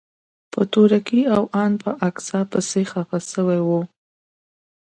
په 0.51 0.61
تورکي 0.73 1.21
او 1.35 1.43
ان 1.61 1.71
په 1.83 1.91
اکا 2.07 2.39
پسې 2.51 2.81
خپه 2.91 3.17
سوى 3.31 3.59
وم. 3.67 3.85